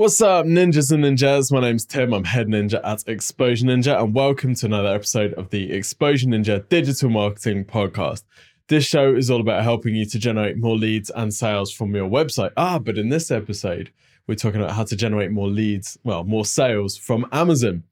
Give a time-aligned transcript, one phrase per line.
[0.00, 1.52] What's up, ninjas and ninjas?
[1.52, 2.14] My name's Tim.
[2.14, 6.66] I'm head ninja at Exposure Ninja, and welcome to another episode of the Exposure Ninja
[6.70, 8.22] Digital Marketing Podcast.
[8.68, 12.08] This show is all about helping you to generate more leads and sales from your
[12.08, 12.52] website.
[12.56, 13.92] Ah, but in this episode,
[14.26, 17.82] we're talking about how to generate more leads, well, more sales from Amazon.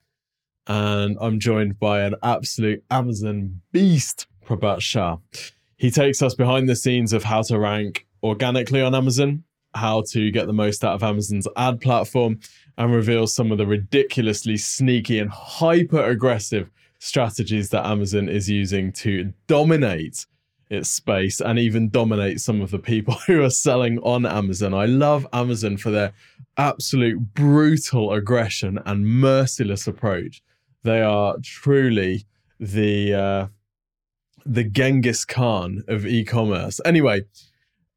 [0.66, 5.18] And I'm joined by an absolute Amazon beast, Prabhat Shah.
[5.76, 9.44] He takes us behind the scenes of how to rank organically on Amazon,
[9.78, 12.40] how to get the most out of Amazon's ad platform,
[12.76, 18.92] and reveals some of the ridiculously sneaky and hyper aggressive strategies that Amazon is using
[18.92, 20.26] to dominate
[20.70, 24.74] its space and even dominate some of the people who are selling on Amazon.
[24.74, 26.12] I love Amazon for their
[26.56, 30.42] absolute brutal aggression and merciless approach.
[30.82, 32.26] They are truly
[32.60, 33.46] the uh,
[34.44, 36.80] the Genghis Khan of e-commerce.
[36.84, 37.22] Anyway,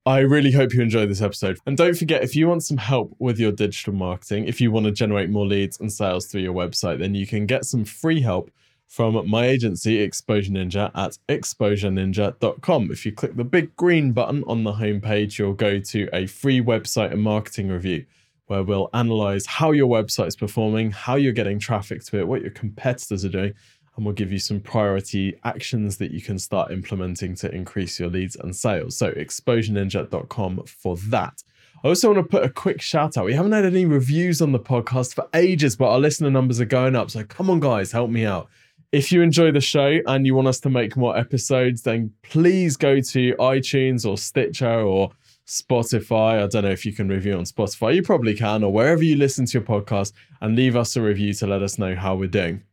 [0.03, 1.59] I really hope you enjoy this episode.
[1.67, 4.87] And don't forget, if you want some help with your digital marketing, if you want
[4.87, 8.21] to generate more leads and sales through your website, then you can get some free
[8.21, 8.49] help
[8.87, 12.91] from my agency, Exposure Ninja, at exposureninja.com.
[12.91, 16.61] If you click the big green button on the homepage, you'll go to a free
[16.61, 18.05] website and marketing review
[18.47, 22.51] where we'll analyze how your website's performing, how you're getting traffic to it, what your
[22.51, 23.53] competitors are doing,
[24.01, 28.09] and we'll give you some priority actions that you can start implementing to increase your
[28.09, 28.97] leads and sales.
[28.97, 31.43] So, exposureninja.com for that.
[31.83, 33.25] I also want to put a quick shout out.
[33.25, 36.65] We haven't had any reviews on the podcast for ages, but our listener numbers are
[36.65, 37.11] going up.
[37.11, 38.49] So, come on, guys, help me out.
[38.91, 42.77] If you enjoy the show and you want us to make more episodes, then please
[42.77, 45.11] go to iTunes or Stitcher or
[45.45, 46.43] Spotify.
[46.43, 47.93] I don't know if you can review on Spotify.
[47.93, 51.35] You probably can, or wherever you listen to your podcast, and leave us a review
[51.35, 52.63] to let us know how we're doing.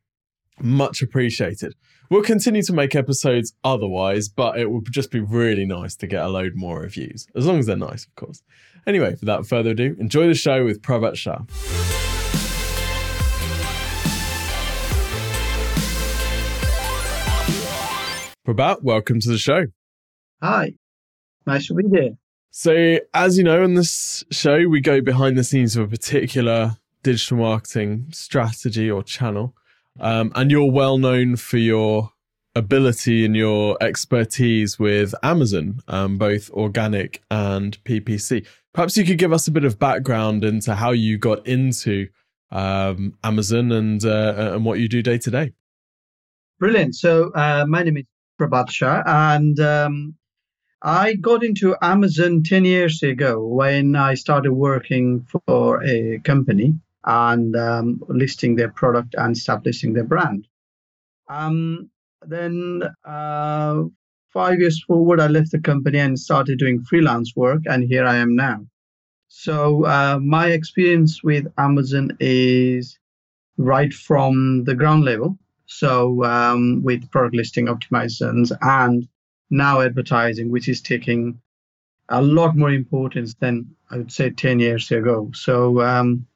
[0.60, 1.74] Much appreciated.
[2.10, 6.24] We'll continue to make episodes otherwise, but it would just be really nice to get
[6.24, 8.42] a load more reviews, as long as they're nice, of course.
[8.86, 11.38] Anyway, without further ado, enjoy the show with Prabhat Shah.
[18.46, 19.66] Prabhat, welcome to the show.
[20.42, 20.72] Hi,
[21.46, 22.16] nice to be here.
[22.50, 26.78] So, as you know, in this show, we go behind the scenes of a particular
[27.02, 29.54] digital marketing strategy or channel.
[30.00, 32.12] Um, and you're well known for your
[32.54, 38.46] ability and your expertise with Amazon, um, both organic and PPC.
[38.74, 42.08] Perhaps you could give us a bit of background into how you got into
[42.50, 45.52] um, Amazon and uh, and what you do day to day.
[46.58, 46.94] Brilliant.
[46.94, 48.04] So uh, my name is
[48.40, 50.14] Prabhat Shah, and um,
[50.82, 57.56] I got into Amazon 10 years ago when I started working for a company and
[57.56, 60.46] um, listing their product and establishing their brand.
[61.28, 61.90] Um,
[62.26, 63.82] then uh,
[64.32, 68.16] five years forward, I left the company and started doing freelance work, and here I
[68.16, 68.66] am now.
[69.28, 72.98] So uh, my experience with Amazon is
[73.56, 75.38] right from the ground level.
[75.66, 79.06] So um, with product listing optimizations and
[79.50, 81.40] now advertising, which is taking
[82.08, 85.30] a lot more importance than I would say 10 years ago.
[85.34, 86.26] So um.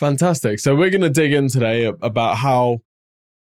[0.00, 0.60] Fantastic.
[0.60, 2.80] So we're going to dig in today about how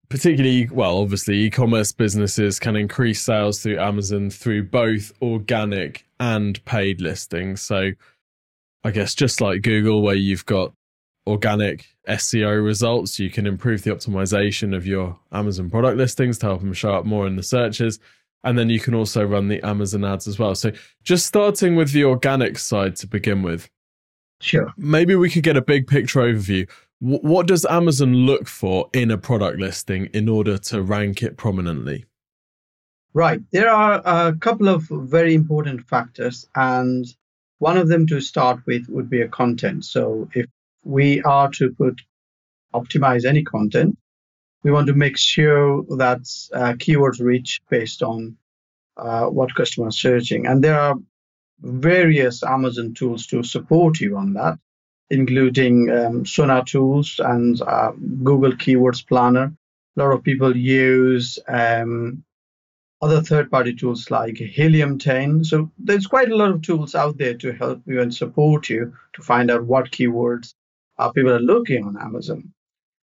[0.08, 7.02] particularly well obviously e-commerce businesses can increase sales through Amazon through both organic and paid
[7.02, 7.60] listings.
[7.60, 7.90] So
[8.84, 10.72] I guess just like Google where you've got
[11.26, 16.60] organic SEO results, you can improve the optimization of your Amazon product listings to help
[16.60, 17.98] them show up more in the searches.
[18.44, 20.54] And then you can also run the Amazon ads as well.
[20.54, 23.68] So just starting with the organic side to begin with,
[24.40, 24.72] Sure.
[24.76, 26.68] Maybe we could get a big picture overview.
[27.00, 31.36] W- what does Amazon look for in a product listing in order to rank it
[31.36, 32.04] prominently?
[33.14, 33.40] Right.
[33.50, 37.06] There are a couple of very important factors, and
[37.58, 39.86] one of them to start with would be a content.
[39.86, 40.46] So if
[40.84, 42.02] we are to put
[42.74, 43.96] optimize any content,
[44.62, 46.20] we want to make sure that
[46.52, 48.36] uh, keywords reach based on
[48.98, 50.46] uh, what customers are searching.
[50.46, 50.96] And there are
[51.60, 54.58] various Amazon tools to support you on that,
[55.10, 57.92] including um, Sonar tools and uh,
[58.22, 59.54] Google Keywords Planner.
[59.96, 62.22] A lot of people use um,
[63.00, 65.44] other third-party tools like Helium 10.
[65.44, 68.94] So there's quite a lot of tools out there to help you and support you
[69.14, 70.54] to find out what keywords
[70.98, 72.52] uh, people are looking on Amazon.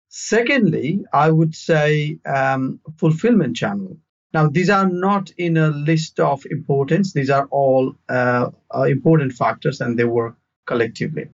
[0.10, 3.98] Secondly, I would say um, fulfillment channel.
[4.34, 7.14] Now, these are not in a list of importance.
[7.14, 10.36] These are all uh, uh, important factors and they work
[10.66, 11.30] collectively.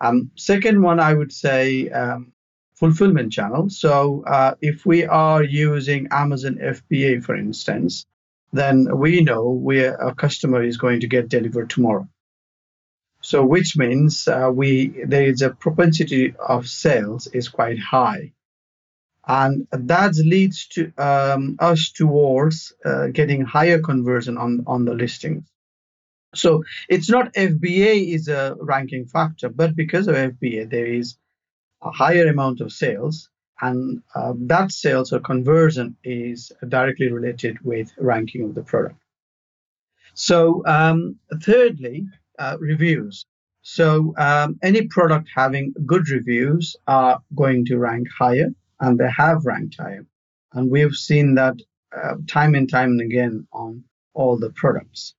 [0.00, 2.32] Um, second one, I would say um,
[2.74, 3.70] fulfillment channel.
[3.70, 8.06] So uh, if we are using Amazon FBA, for instance,
[8.52, 12.08] then we know where a customer is going to get delivered tomorrow.
[13.20, 18.32] So, which means uh, we there is a propensity of sales is quite high,
[19.28, 25.44] and that leads to um, us towards uh, getting higher conversion on on the listings.
[26.34, 31.16] So it's not FBA is a ranking factor, but because of FBA, there is
[31.82, 33.28] a higher amount of sales,
[33.60, 38.96] and uh, that sales or conversion is directly related with ranking of the product.
[40.14, 42.06] So, um, thirdly,
[42.38, 43.24] uh, reviews.
[43.62, 49.44] So, um, any product having good reviews are going to rank higher, and they have
[49.44, 50.06] ranked higher.
[50.52, 51.56] And we've seen that
[51.96, 53.84] uh, time and time and again on
[54.14, 55.14] all the products.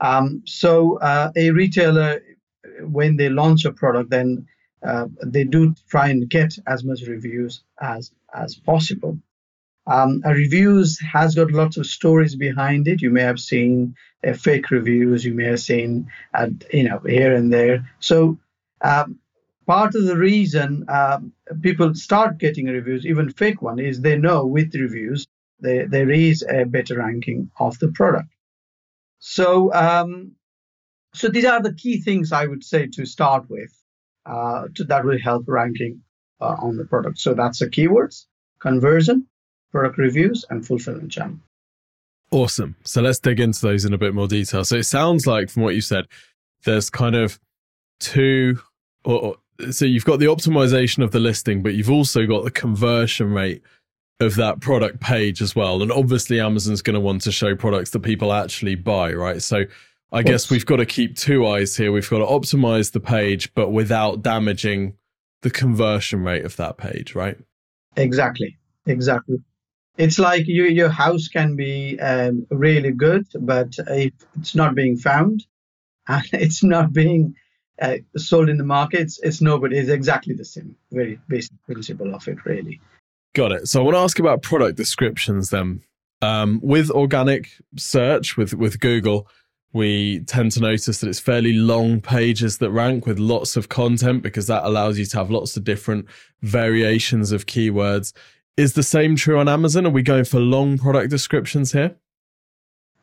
[0.00, 2.20] Um, so, uh, a retailer,
[2.80, 4.46] when they launch a product, then
[4.82, 9.18] uh, they do try and get as much reviews as as possible.
[9.86, 13.02] Um, reviews has got lots of stories behind it.
[13.02, 13.94] You may have seen
[14.26, 15.24] uh, fake reviews.
[15.24, 17.88] You may have seen, uh, you know, here and there.
[18.00, 18.38] So
[18.80, 19.18] um,
[19.66, 21.32] part of the reason um,
[21.62, 25.26] people start getting reviews, even fake one, is they know with reviews
[25.60, 28.28] there is a better ranking of the product.
[29.18, 30.32] So um,
[31.14, 33.72] so these are the key things I would say to start with.
[34.26, 36.00] Uh, to, that will help ranking
[36.40, 37.18] uh, on the product.
[37.18, 38.24] So that's the keywords,
[38.58, 39.26] conversion,
[39.70, 41.36] product reviews, and fulfillment channel.
[42.30, 42.74] Awesome.
[42.84, 44.64] So let's dig into those in a bit more detail.
[44.64, 46.06] So it sounds like, from what you said,
[46.64, 47.38] there's kind of
[48.00, 48.60] two,
[49.04, 49.36] or,
[49.70, 53.62] so you've got the optimization of the listing, but you've also got the conversion rate
[54.20, 55.82] of that product page as well.
[55.82, 59.42] And obviously, Amazon's going to want to show products that people actually buy, right?
[59.42, 59.64] So
[60.12, 61.92] I guess we've got to keep two eyes here.
[61.92, 64.96] We've got to optimize the page, but without damaging
[65.42, 67.36] the conversion rate of that page, right?
[67.96, 68.56] Exactly.
[68.86, 69.38] Exactly
[69.96, 74.96] it's like you, your house can be um, really good, but if it's not being
[74.96, 75.46] found
[76.08, 77.34] and it's not being
[77.80, 79.78] uh, sold in the markets, it's, nobody.
[79.78, 80.76] It's exactly the same.
[80.92, 82.80] Very basic principle of it, really.
[83.34, 83.68] Got it.
[83.68, 85.82] So I want to ask about product descriptions then.
[86.22, 89.28] Um, with organic search with with Google,
[89.74, 94.22] we tend to notice that it's fairly long pages that rank with lots of content
[94.22, 96.06] because that allows you to have lots of different
[96.42, 98.12] variations of keywords.
[98.56, 99.84] Is the same true on Amazon?
[99.84, 101.96] Are we going for long product descriptions here?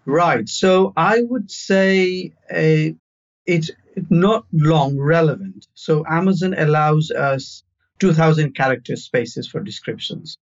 [0.06, 0.48] Right.
[0.48, 2.96] So I would say uh,
[3.46, 3.70] it's
[4.10, 5.68] not long relevant.
[5.74, 7.64] So Amazon allows us
[8.00, 10.38] 2000 character spaces for descriptions.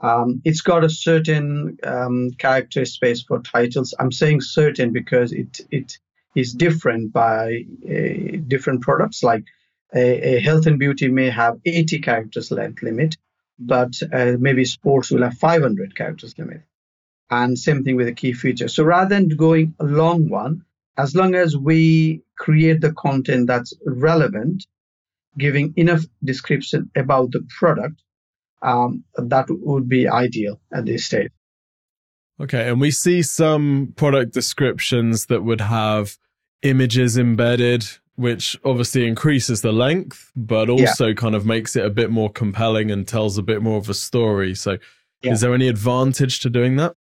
[0.00, 3.94] Um, it's got a certain um, character space for titles.
[3.98, 5.98] I'm saying certain because it it
[6.34, 9.22] is different by uh, different products.
[9.22, 9.44] Like
[9.94, 13.16] a, a, health and beauty may have 80 characters length limit,
[13.58, 16.62] but uh, maybe sports will have 500 characters limit.
[17.30, 18.68] And same thing with the key feature.
[18.68, 20.64] So rather than going a long one,
[20.96, 24.66] as long as we create the content that's relevant,
[25.38, 28.02] giving enough description about the product,
[28.62, 31.30] um, that would be ideal at this stage.
[32.40, 36.18] Okay, and we see some product descriptions that would have
[36.62, 37.86] images embedded
[38.16, 41.14] which obviously increases the length, but also yeah.
[41.14, 43.94] kind of makes it a bit more compelling and tells a bit more of a
[43.94, 44.54] story.
[44.54, 44.78] So,
[45.22, 45.32] yeah.
[45.32, 46.94] is there any advantage to doing that?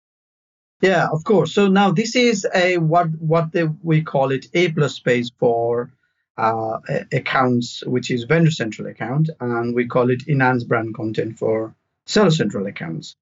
[0.82, 1.54] Yeah, of course.
[1.54, 3.54] So now this is a what what
[3.84, 5.92] we call it A plus space for
[6.38, 6.80] uh,
[7.12, 11.76] accounts, which is vendor central account, and we call it enhanced brand content for
[12.06, 13.18] seller central accounts.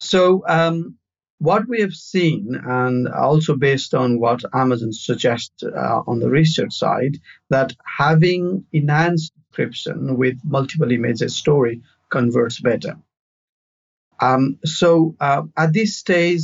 [0.00, 0.96] So um,
[1.38, 6.72] what we have seen, and also based on what Amazon suggests uh, on the research
[6.72, 7.18] side,
[7.50, 12.96] that having enhanced description with multiple images story converts better.
[14.20, 16.42] Um, so uh, at this stage,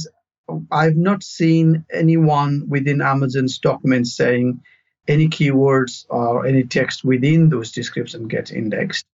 [0.71, 4.61] I've not seen anyone within Amazon's documents saying
[5.09, 9.07] any keywords or any text within those descriptions get indexed.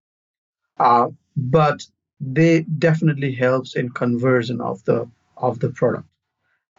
[0.78, 1.86] Uh, but
[2.20, 6.08] they definitely helps in conversion of the of the product.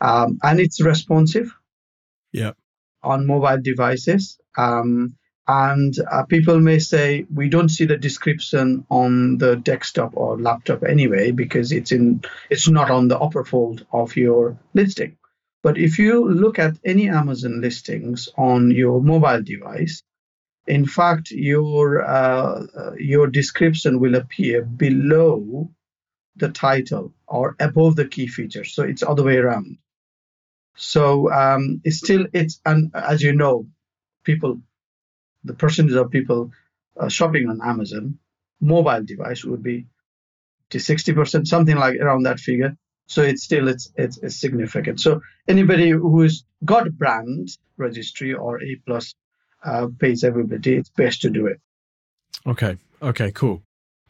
[0.02, 1.54] Um, and it's responsive
[2.32, 2.52] yeah.
[3.04, 4.40] on mobile devices.
[4.58, 5.16] Um,
[5.50, 10.84] and uh, people may say we don't see the description on the desktop or laptop
[10.84, 15.18] anyway because it's in it's not on the upper fold of your listing.
[15.64, 20.04] But if you look at any Amazon listings on your mobile device,
[20.68, 25.72] in fact, your uh, your description will appear below
[26.36, 28.66] the title or above the key feature.
[28.66, 29.80] So it's other way around.
[30.76, 33.66] So um, it's still it's and as you know,
[34.24, 34.62] people,
[35.50, 36.52] the percentage of people
[36.96, 38.20] uh, shopping on Amazon
[38.62, 39.88] mobile device would be
[40.70, 42.78] to 60 percent, something like around that figure.
[43.08, 45.00] So it's still it's, it's it's significant.
[45.00, 49.16] So anybody who's got brand registry or A plus
[49.66, 51.60] uh, page availability, it's best to do it.
[52.46, 52.78] Okay.
[53.02, 53.32] Okay.
[53.32, 53.64] Cool.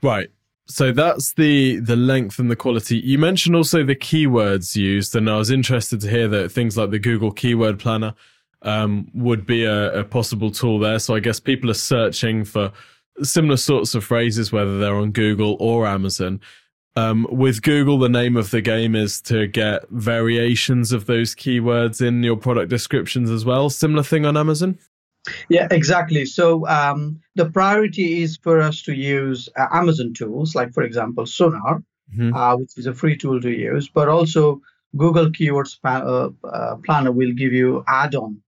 [0.04, 0.30] Right.
[0.68, 2.98] So that's the the length and the quality.
[2.98, 6.92] You mentioned also the keywords used, and I was interested to hear that things like
[6.92, 8.14] the Google Keyword Planner
[8.62, 11.00] um, would be a, a possible tool there.
[11.00, 12.72] So I guess people are searching for
[13.24, 16.42] similar sorts of phrases, whether they're on Google or Amazon.
[16.96, 22.06] Um, with Google, the name of the game is to get variations of those keywords
[22.06, 23.70] in your product descriptions as well.
[23.70, 24.78] Similar thing on Amazon?
[25.50, 26.26] Yeah, exactly.
[26.26, 31.26] So um, the priority is for us to use uh, Amazon tools, like for example
[31.26, 32.34] Sonar, mm-hmm.
[32.34, 34.62] uh, which is a free tool to use, but also
[34.98, 38.42] Google Keywords uh, uh, Planner will give you add-on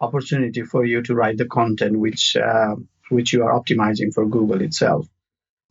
[0.00, 2.76] opportunity for you to write the content which uh,
[3.10, 5.06] which you are optimizing for Google itself.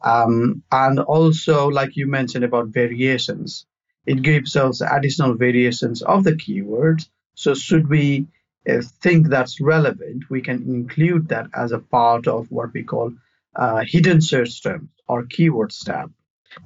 [0.03, 3.65] Um, and also, like you mentioned about variations,
[4.05, 7.07] it gives us additional variations of the keywords.
[7.35, 8.27] So should we
[8.69, 13.13] uh, think that's relevant, we can include that as a part of what we call
[13.55, 16.13] uh, hidden search terms or keywords tab.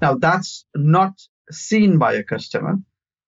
[0.02, 1.20] Now that's not
[1.52, 2.78] seen by a customer,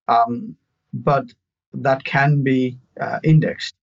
[0.07, 0.55] um,
[0.93, 1.25] but
[1.73, 3.75] that can be uh, indexed.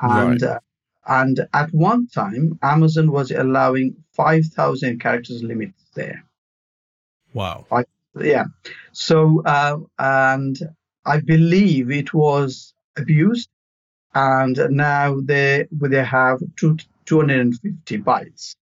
[0.00, 0.50] And right.
[0.50, 0.60] Uh,
[1.06, 6.22] and at one time, Amazon was allowing 5,000 characters limit there.
[7.32, 7.64] Wow.
[7.72, 7.84] I,
[8.20, 8.44] yeah.
[8.92, 10.58] So, uh, and
[11.06, 13.48] I believe it was abused
[14.14, 16.76] and now they they have two,
[17.06, 18.56] 250 bytes,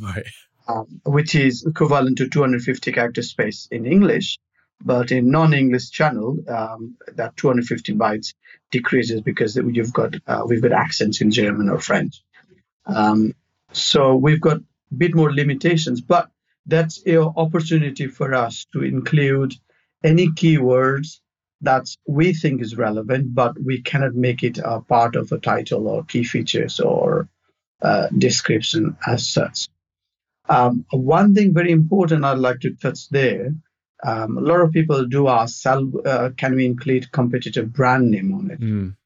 [0.00, 0.26] right?
[0.68, 4.38] Um, which is equivalent to 250 character space in English.
[4.82, 8.34] But in non-English channel, um, that 250 bytes
[8.70, 12.22] decreases because you've got uh, we've got accents in German or French.
[12.86, 13.34] Um,
[13.72, 16.30] so we've got a bit more limitations, but
[16.66, 19.54] that's an opportunity for us to include
[20.02, 21.20] any keywords
[21.62, 25.88] that we think is relevant, but we cannot make it a part of a title
[25.88, 27.28] or key features or
[27.82, 29.68] uh, description as such.
[30.48, 33.54] Um, one thing very important I'd like to touch there.
[34.02, 38.50] Um, a lot of people do ask, uh, can we include competitive brand name on
[38.50, 38.60] it?
[38.60, 38.96] Mm.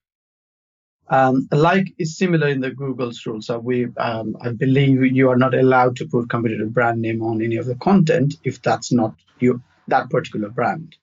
[1.08, 3.46] Um, like is similar in the Google's rules.
[3.46, 7.42] So we, um, I believe you are not allowed to put competitive brand name on
[7.42, 10.96] any of the content if that's not you that particular brand.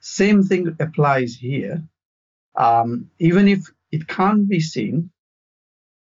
[0.00, 1.82] Same thing applies here.
[2.54, 3.60] Um, even if
[3.90, 5.10] it can't be seen,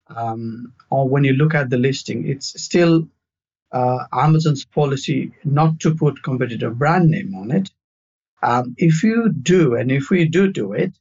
[0.09, 3.09] um, or when you look at the listing, it's still
[3.73, 7.71] uh, Amazon's policy not to put competitor brand name on it.
[8.43, 10.93] Um, if you do, and if we do do it,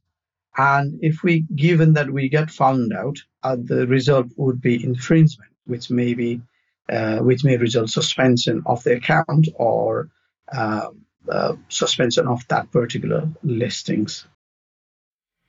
[0.58, 5.52] and if we, given that we get found out, uh, the result would be infringement,
[5.66, 6.42] which may be,
[6.90, 10.10] uh, which may result suspension of the account or
[10.52, 14.26] um, uh, suspension of that particular listings.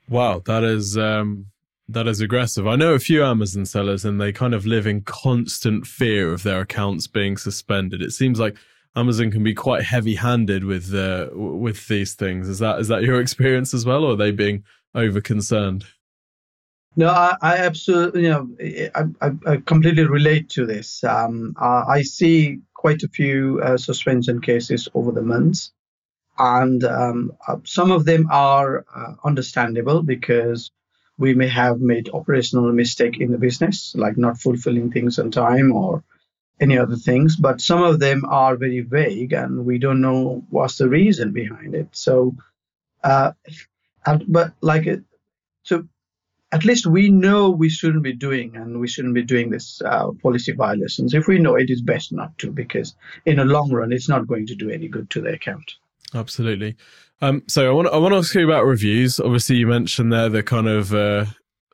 [0.08, 1.46] Wow, that is um,
[1.88, 2.66] that is aggressive.
[2.66, 6.42] I know a few Amazon sellers, and they kind of live in constant fear of
[6.42, 8.02] their accounts being suspended.
[8.02, 8.56] It seems like
[8.96, 12.48] Amazon can be quite heavy-handed with uh, with these things.
[12.48, 14.64] Is that is that your experience as well, or are they being
[14.94, 15.84] over concerned?
[16.98, 18.48] No, I, I, absolutely, you know,
[18.94, 21.04] I, I, I completely relate to this.
[21.04, 25.72] Um, uh, I see quite a few uh, suspension cases over the months.
[26.38, 30.70] And um, uh, some of them are uh, understandable because
[31.18, 35.72] we may have made operational mistake in the business, like not fulfilling things on time
[35.72, 36.04] or
[36.60, 37.36] any other things.
[37.36, 41.74] But some of them are very vague, and we don't know what's the reason behind
[41.74, 41.88] it.
[41.92, 42.34] So,
[43.02, 43.32] uh,
[44.28, 44.86] but like,
[45.62, 45.86] so
[46.52, 50.10] at least we know we shouldn't be doing and we shouldn't be doing this uh,
[50.22, 51.12] policy violations.
[51.12, 52.94] If we know it is best not to, because
[53.24, 55.74] in the long run, it's not going to do any good to the account.
[56.14, 56.76] Absolutely.
[57.20, 59.18] Um, so I want I want to ask you about reviews.
[59.18, 61.26] Obviously, you mentioned there the kind of uh,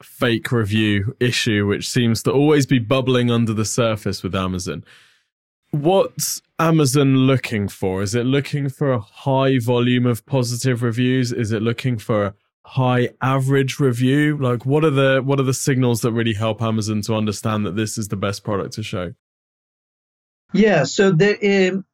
[0.02, 4.84] fake review issue, which seems to always be bubbling under the surface with Amazon.
[5.70, 8.02] What's Amazon looking for?
[8.02, 11.32] Is it looking for a high volume of positive reviews?
[11.32, 12.34] Is it looking for a
[12.64, 14.36] high average review?
[14.36, 17.74] Like what are the what are the signals that really help Amazon to understand that
[17.74, 19.14] this is the best product to show?
[20.52, 21.86] Yeah, so there um,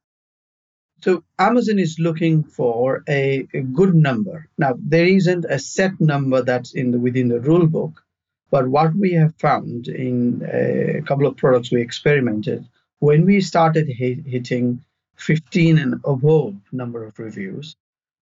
[1.01, 4.47] so Amazon is looking for a, a, good number.
[4.57, 8.03] Now there isn't a set number that's in the within the rule book,
[8.51, 12.67] but what we have found in a couple of products we experimented
[12.99, 14.83] when we started hit, hitting
[15.15, 17.75] 15 and above number of reviews,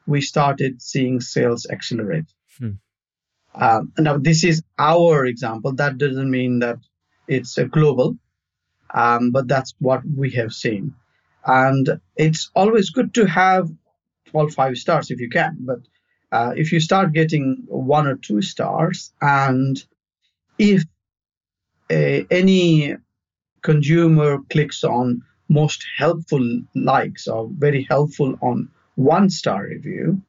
[0.07, 2.27] we started seeing sales accelerate.
[2.59, 2.73] Hmm.
[3.55, 5.73] Um, now, this is our example.
[5.75, 6.79] That doesn't mean that
[7.29, 8.19] it's a global,
[8.93, 10.95] um, but that's what we have seen.
[11.47, 13.71] And it's always good to have
[14.33, 15.59] all five stars if you can.
[15.61, 15.81] But
[16.33, 19.83] uh, if you start getting one or two stars, and
[20.59, 20.83] if
[21.91, 22.97] a, any
[23.63, 30.23] consumer clicks on most helpful likes or very helpful on one star review,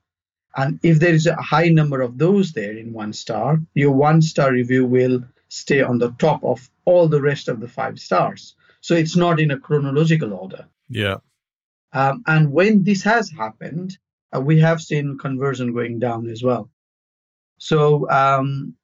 [0.56, 4.22] and if there is a high number of those there in one star, your one
[4.22, 8.56] star review will stay on the top of all the rest of the five stars.
[8.82, 10.68] So it's not in a chronological order.
[10.90, 11.18] Yeah.
[11.94, 13.98] Um, and when this has happened,
[14.36, 16.70] uh, we have seen conversion going down as well.
[17.58, 18.76] So um,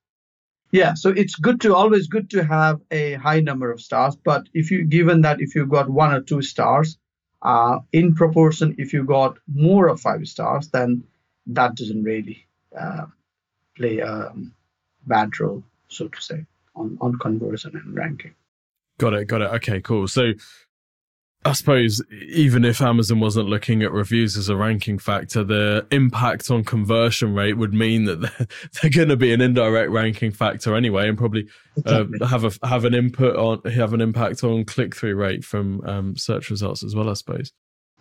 [0.71, 4.15] yeah, so it's good to always good to have a high number of stars.
[4.15, 6.97] But if you given that if you got one or two stars,
[7.41, 11.03] uh, in proportion, if you got more of five stars, then
[11.47, 12.47] that doesn't really
[12.79, 13.05] uh,
[13.75, 14.31] play a
[15.07, 18.33] bad role, so to say, on on conversion and ranking.
[18.97, 19.25] Got it.
[19.25, 19.51] Got it.
[19.55, 19.81] Okay.
[19.81, 20.07] Cool.
[20.07, 20.33] So
[21.43, 26.51] I suppose even if Amazon wasn't looking at reviews as a ranking factor, the impact
[26.51, 28.47] on conversion rate would mean that they're,
[28.81, 31.47] they're going to be an indirect ranking factor anyway, and probably
[31.85, 35.81] uh, have a have an input on have an impact on click through rate from
[35.87, 37.09] um, search results as well.
[37.09, 37.51] I suppose.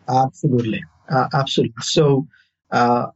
[0.07, 1.75] Absolutely, uh, absolutely.
[1.81, 2.27] So
[2.71, 3.07] uh,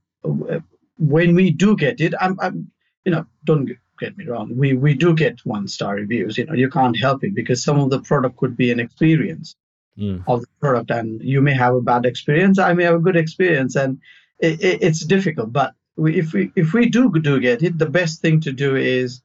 [0.98, 2.70] when we do get it, I'm, I'm,
[3.04, 6.38] you know, don't get me wrong, we we do get one star reviews.
[6.38, 9.54] You know, you can't help it because some of the product could be an experience
[9.98, 10.22] mm.
[10.26, 13.16] of the product and you may have a bad experience i may have a good
[13.16, 14.00] experience and
[14.38, 17.88] it, it, it's difficult but we, if we if we do do get it the
[17.88, 19.22] best thing to do is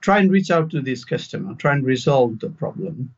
[0.00, 3.14] try and reach out to this customer try and resolve the problem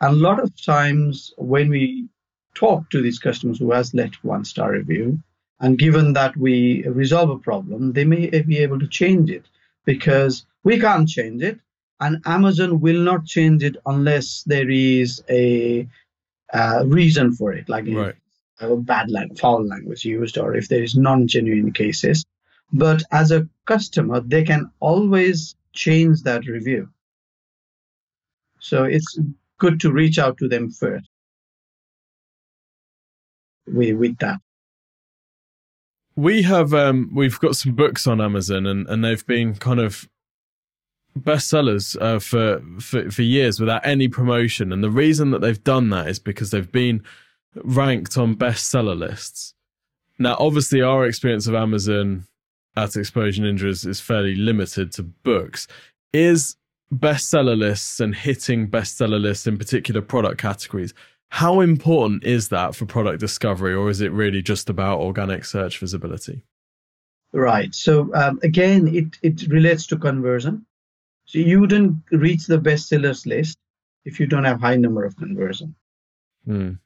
[0.00, 2.08] and a lot of times when we
[2.54, 5.18] talk to these customers who has left one star review
[5.60, 9.44] and given that we resolve a problem they may be able to change it
[9.84, 11.58] because we can't change it
[12.00, 15.86] and amazon will not change it unless there is a
[16.52, 18.14] uh, reason for it, like right.
[18.60, 22.24] a bad language, foul language used, or if there is non-genuine cases.
[22.72, 26.88] But as a customer, they can always change that review.
[28.60, 29.18] So it's
[29.58, 31.08] good to reach out to them first
[33.66, 34.40] with, with that.
[36.16, 40.08] We have um, we've got some books on Amazon, and, and they've been kind of
[41.16, 45.90] bestsellers uh, for, for for years without any promotion, and the reason that they've done
[45.90, 47.02] that is because they've been
[47.64, 49.54] ranked on bestseller lists.
[50.18, 52.24] Now, obviously, our experience of Amazon
[52.76, 55.66] at Exposure Ninja is, is fairly limited to books.
[56.12, 56.56] Is
[56.94, 60.94] bestseller lists and hitting bestseller lists in particular product categories
[61.28, 65.78] how important is that for product discovery, or is it really just about organic search
[65.78, 66.42] visibility?
[67.32, 67.74] Right.
[67.74, 70.64] So um, again, it it relates to conversion.
[71.26, 73.58] So you wouldn't reach the bestsellers list
[74.04, 75.74] if you don't have high number of conversion.
[76.46, 76.78] Mm.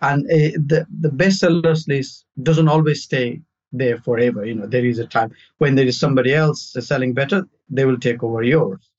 [0.00, 3.42] And uh, the the bestsellers list doesn't always stay
[3.72, 4.44] there forever.
[4.44, 7.98] You know, there is a time when there is somebody else selling better, they will
[7.98, 8.90] take over yours.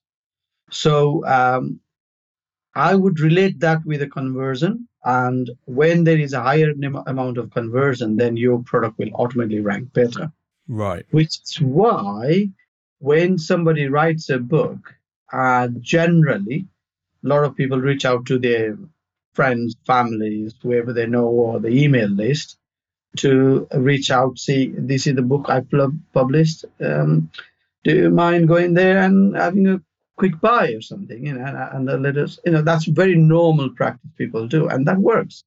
[0.72, 1.80] So um,
[2.76, 4.88] I would relate that with a conversion.
[5.06, 9.94] And when there is a higher amount of conversion, then your product will automatically rank
[9.94, 10.32] better.
[10.68, 11.06] Right.
[11.12, 12.50] Which is why
[13.04, 14.96] when somebody writes a book,
[15.34, 16.66] uh, generally,
[17.22, 18.78] a lot of people reach out to their
[19.34, 22.58] friends, families, whoever they know, or the email list
[23.18, 25.64] to reach out, see, this is the book I
[26.14, 26.64] published.
[26.80, 27.30] Um,
[27.84, 29.82] do you mind going there and having a
[30.16, 31.26] quick buy or something?
[31.26, 34.88] You know, and, and the letters, you know, that's very normal practice people do, and
[34.88, 35.44] that works.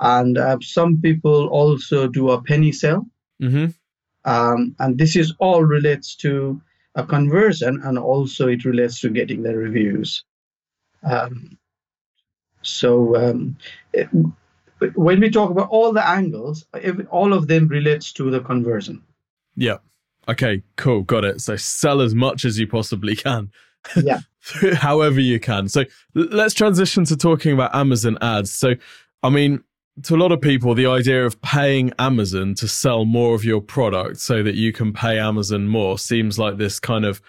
[0.00, 3.06] And uh, some people also do a penny sale.
[3.40, 3.66] Mm-hmm.
[4.26, 6.60] Um, and this is all relates to
[6.96, 10.24] a conversion and also it relates to getting the reviews.
[11.04, 11.56] Um,
[12.62, 13.56] so um,
[13.92, 14.08] it,
[14.94, 16.66] when we talk about all the angles,
[17.10, 19.02] all of them relates to the conversion.
[19.54, 19.78] Yeah.
[20.28, 21.02] Okay, cool.
[21.02, 21.40] Got it.
[21.40, 23.50] So sell as much as you possibly can.
[24.02, 24.20] Yeah.
[24.74, 25.68] However you can.
[25.68, 25.84] So
[26.14, 28.50] let's transition to talking about Amazon ads.
[28.50, 28.74] So,
[29.22, 29.62] I mean,
[30.02, 33.60] to a lot of people, the idea of paying Amazon to sell more of your
[33.60, 37.22] product so that you can pay Amazon more seems like this kind of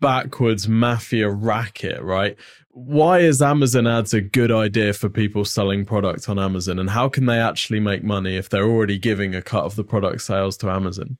[0.00, 2.36] backwards mafia racket, right?
[2.70, 6.78] Why is Amazon ads a good idea for people selling product on Amazon?
[6.78, 9.84] And how can they actually make money if they're already giving a cut of the
[9.84, 11.16] product sales to Amazon?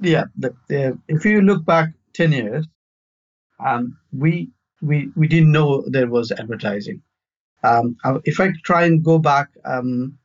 [0.00, 2.66] Yeah, the, if you look back 10 years,
[3.64, 7.02] um, we, we, we didn't know there was advertising
[7.62, 10.18] um, if I try and go back, um,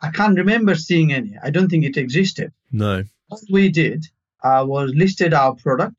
[0.00, 1.36] I can't remember seeing any.
[1.42, 2.52] I don't think it existed.
[2.72, 3.04] No.
[3.28, 4.06] What we did
[4.42, 5.94] uh, was listed our product,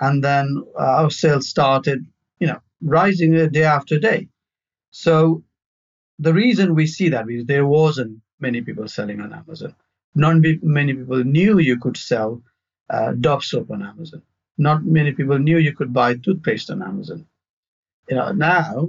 [0.00, 2.06] and then uh, our sales started,
[2.40, 4.28] you know, rising day after day.
[4.90, 5.44] So
[6.18, 9.74] the reason we see that is there wasn't many people selling on Amazon.
[10.14, 12.42] Not many people knew you could sell
[12.90, 14.22] uh, Dove soap on Amazon.
[14.56, 17.26] Not many people knew you could buy toothpaste on Amazon.
[18.08, 18.88] You know, now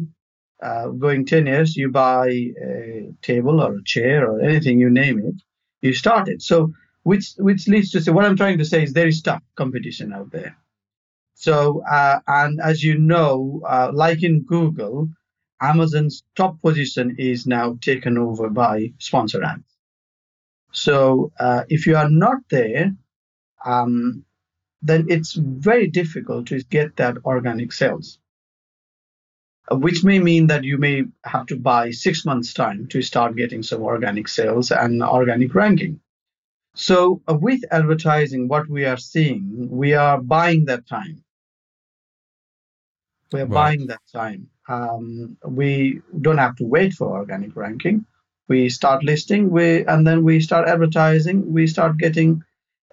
[0.62, 5.20] uh, going 10 years, you buy a table or a chair or anything, you name
[5.20, 5.36] it,
[5.82, 6.42] you start it.
[6.42, 9.44] So, which, which leads to say, what I'm trying to say is there is tough
[9.56, 10.58] competition out there.
[11.34, 15.10] So, uh, and as you know, uh, like in Google,
[15.62, 19.64] Amazon's top position is now taken over by sponsor ads.
[20.72, 22.92] So, uh, if you are not there,
[23.66, 24.26] um,
[24.82, 28.20] then it's very difficult to get that organic sales
[29.72, 33.64] which may mean that you may have to buy six months' time to start getting
[33.64, 36.00] some organic sales and organic ranking.
[36.76, 41.24] So, uh, with advertising, what we are seeing, we are buying that time.
[43.32, 44.50] We are buying that time.
[44.68, 48.06] Um, we don't have to wait for organic ranking.
[48.48, 51.54] We start listing, we and then we start advertising.
[51.54, 52.44] We start getting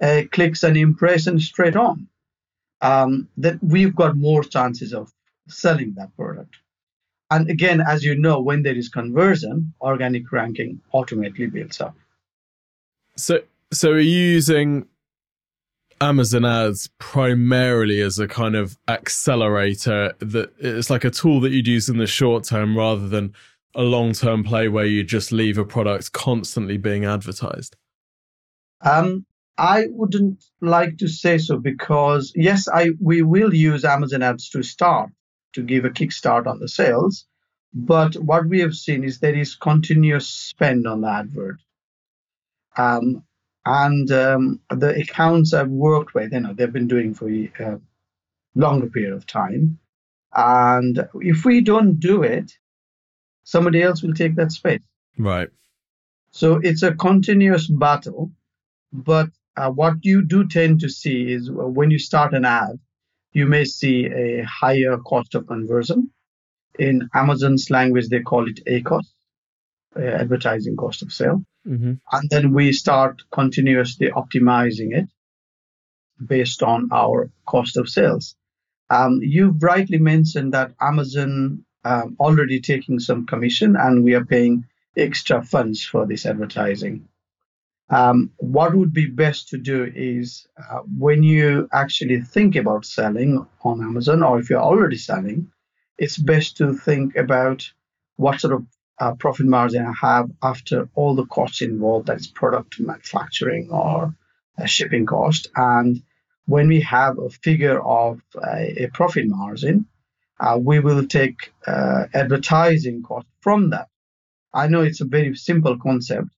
[0.01, 2.09] uh, clicks and impressions straight on.
[2.83, 5.11] Um, that we've got more chances of
[5.49, 6.57] selling that product.
[7.31, 11.97] And again, as you know, when there is conversion, organic ranking automatically builds up.
[13.17, 13.41] So,
[13.73, 14.87] so are you using
[16.01, 21.67] Amazon ads primarily as a kind of accelerator that it's like a tool that you'd
[21.67, 23.35] use in the short term rather than
[23.75, 27.77] a long term play where you just leave a product constantly being advertised?
[28.83, 29.25] Um,
[29.59, 34.62] I wouldn't like to say so because yes, I we will use Amazon ads to
[34.62, 35.11] start
[35.57, 37.25] to give a kickstart on the sales.
[37.75, 41.59] But what we have seen is there is continuous spend on the advert.
[42.77, 43.25] Um,
[43.64, 47.79] and um, the accounts I've worked with, you know, they've been doing for a uh,
[48.55, 49.79] longer period of time.
[50.35, 52.53] And if we don't do it,
[53.45, 54.83] somebody else will take that space.
[55.19, 55.49] Right.
[56.31, 58.31] So it's a continuous battle.
[58.92, 62.79] But uh, what you do tend to see is when you start an ad,
[63.37, 66.11] you may see a higher cost of conversion.
[66.79, 69.07] In Amazon's language, they call it ACOS,
[69.94, 71.42] uh, advertising cost of sale.
[71.68, 71.92] Mm-hmm.
[72.12, 75.09] And then we start continuously optimizing it
[76.35, 78.37] based on our cost of sales.
[78.88, 84.64] Um, you rightly mentioned that Amazon um, already taking some commission and we are paying
[84.96, 87.07] extra funds for this advertising.
[87.88, 93.46] Um, what would be best to do is uh, when you actually think about selling
[93.62, 95.53] on Amazon, or if you're already selling,
[95.99, 97.70] it's best to think about
[98.16, 98.66] what sort of
[98.99, 104.14] uh, profit margin I have after all the costs involved, that's product manufacturing or
[104.64, 105.49] shipping cost.
[105.55, 106.03] And
[106.46, 109.87] when we have a figure of a, a profit margin,
[110.40, 113.88] uh, we will take uh, advertising cost from that.
[114.53, 116.29] I know it's a very simple concept,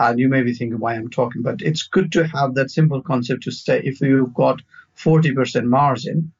[0.00, 3.02] and you may be thinking why I'm talking, but it's good to have that simple
[3.02, 4.62] concept to say if you've got
[4.96, 6.32] 40% margin,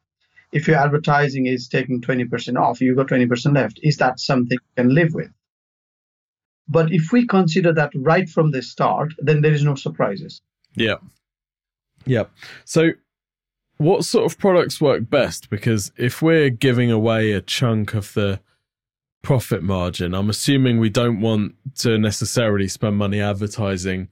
[0.51, 3.79] if your advertising is taking 20% off, you've got 20% left.
[3.83, 5.31] Is that something you can live with?
[6.69, 10.41] But if we consider that right from the start, then there is no surprises.
[10.75, 10.97] Yeah.
[12.07, 12.25] Yeah.
[12.65, 12.93] So
[13.77, 15.51] what sort of products work best?
[15.51, 18.41] Because if we're giving away a chunk of the
[19.23, 20.15] profit margin.
[20.15, 24.09] I'm assuming we don't want to necessarily spend money advertising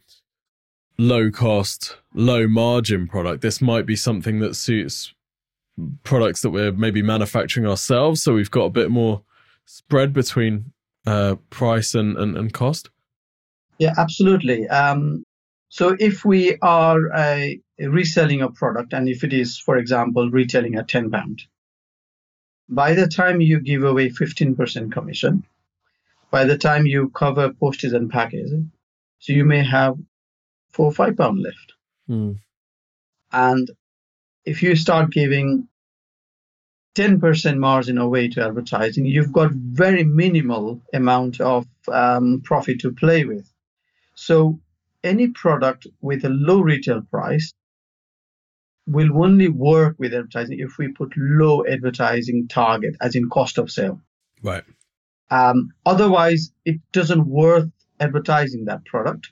[0.98, 3.40] low cost, low margin product.
[3.40, 5.14] This might be something that suits
[6.02, 8.22] products that we're maybe manufacturing ourselves.
[8.22, 9.22] So we've got a bit more
[9.64, 10.72] spread between
[11.06, 12.90] uh, price and, and, and, cost.
[13.78, 14.68] Yeah, absolutely.
[14.68, 15.24] Um,
[15.68, 16.98] so if we are
[17.78, 21.42] reselling a product, and if it is, for example, retailing at 10 pound,
[22.68, 25.44] by the time you give away 15% commission,
[26.30, 28.70] by the time you cover postage and packaging,
[29.18, 29.96] so you may have
[30.68, 31.72] four or five pound left.
[32.08, 32.38] Mm.
[33.32, 33.70] And
[34.44, 35.68] if you start giving
[36.94, 43.24] 10% margin away to advertising, you've got very minimal amount of um, profit to play
[43.24, 43.50] with.
[44.14, 44.60] So
[45.04, 47.52] any product with a low retail price
[48.88, 53.70] will only work with advertising if we put low advertising target, as in cost of
[53.70, 54.00] sale.
[54.42, 54.64] Right.
[55.30, 57.70] Um, otherwise, it doesn't worth
[58.00, 59.30] advertising that product.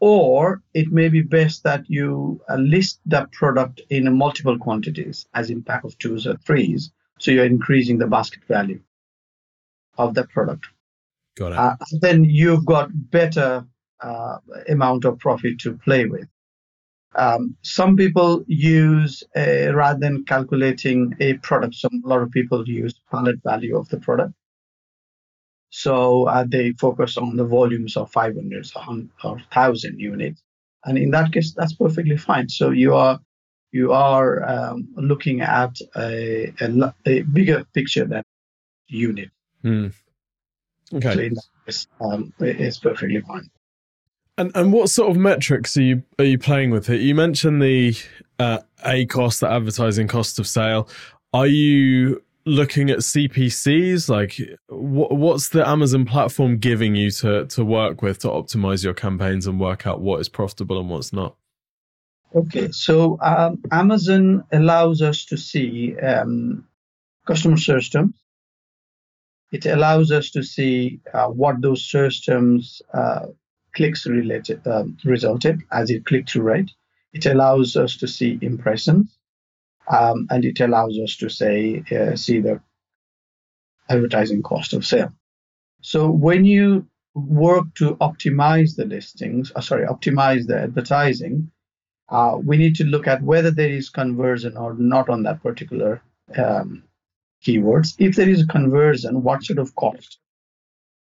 [0.00, 5.50] Or it may be best that you uh, list that product in multiple quantities, as
[5.50, 6.90] in pack of twos or threes.
[7.18, 8.80] So you're increasing the basket value
[9.96, 10.66] of that product.
[11.36, 11.58] Got it.
[11.58, 13.64] Uh, then you've got better
[14.00, 16.26] uh, amount of profit to play with.
[17.14, 21.74] Um, some people use uh, rather than calculating a product.
[21.74, 24.32] Some a lot of people use pallet value of the product.
[25.70, 30.42] So uh, they focus on the volumes of 500 or 1,000 units,
[30.84, 32.48] and in that case, that's perfectly fine.
[32.48, 33.20] So you are
[33.72, 38.22] you are um, looking at a, a, a, bigger picture than
[38.86, 39.30] unit.
[39.64, 39.94] Mm.
[40.92, 41.14] Okay.
[41.14, 43.48] So in that case, um, it's perfectly fine.
[44.38, 47.00] And and what sort of metrics are you are you playing with it?
[47.00, 47.94] You mentioned the
[48.38, 50.88] uh, ACOS, the advertising cost of sale.
[51.34, 54.08] Are you looking at CPCs?
[54.08, 58.94] Like, what, what's the Amazon platform giving you to to work with to optimize your
[58.94, 61.36] campaigns and work out what is profitable and what's not?
[62.34, 66.66] Okay, so um, Amazon allows us to see um,
[67.26, 68.14] customer search terms.
[69.50, 73.26] It allows us to see uh, what those search terms uh,
[73.74, 76.70] clicks related uh, resulted as a click through rate.
[77.12, 79.18] It allows us to see impressions,
[79.88, 82.60] um, and it allows us to say uh, see the
[83.88, 85.12] advertising cost of sale.
[85.82, 91.50] So when you work to optimize the listings, uh, sorry, optimize the advertising,
[92.08, 96.02] uh, we need to look at whether there is conversion or not on that particular
[96.36, 96.84] um,
[97.44, 97.94] keywords.
[97.98, 100.18] If there is conversion, what sort of cost?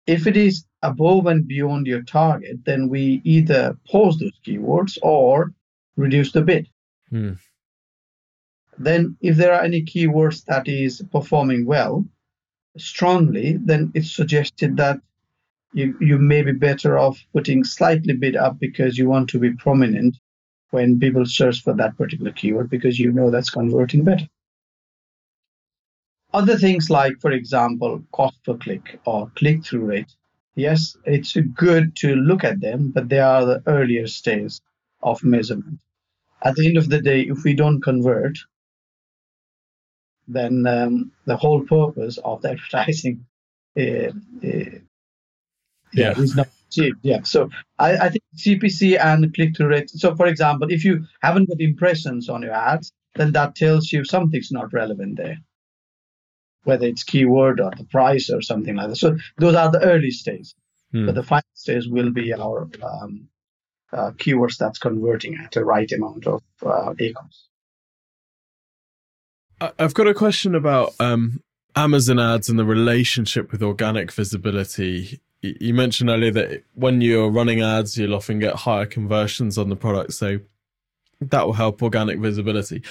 [0.06, 5.54] If it is above and beyond your target, then we either pause those keywords or
[5.96, 6.68] reduce the bid.
[7.10, 7.34] Hmm.
[8.78, 12.06] Then, if there are any keywords that is performing well,
[12.78, 15.00] strongly, then it's suggested that
[15.74, 19.54] you, you may be better off putting slightly bid up because you want to be
[19.54, 20.18] prominent
[20.72, 24.28] when people search for that particular keyword because you know that's converting better.
[26.34, 30.14] Other things like, for example, cost per click or click through rate.
[30.56, 34.60] Yes, it's good to look at them, but they are the earlier stage
[35.02, 35.80] of measurement.
[36.44, 38.38] At the end of the day, if we don't convert,
[40.28, 43.26] then um, the whole purpose of the advertising
[43.78, 44.12] uh,
[44.48, 44.80] uh.
[45.96, 46.18] Yeah.
[46.18, 47.00] is not achieved.
[47.04, 47.22] Yeah.
[47.24, 49.90] So I, I think CPC and click through rate.
[49.92, 54.04] So, for example, if you haven't got impressions on your ads, then that tells you
[54.04, 55.38] something's not relevant there,
[56.64, 58.96] whether it's keyword or the price or something like that.
[58.96, 60.56] So those are the early stages.
[60.92, 61.08] Hmm.
[61.08, 63.28] But the final stage will be our um,
[63.92, 67.48] uh, keywords that's converting at the right amount of uh, ACOS.
[69.80, 71.42] I've got a question about um,
[71.76, 75.22] Amazon ads and the relationship with organic visibility.
[75.42, 79.76] You mentioned earlier that when you're running ads, you'll often get higher conversions on the
[79.76, 80.14] product.
[80.14, 80.40] So
[81.32, 82.84] that will help organic visibility.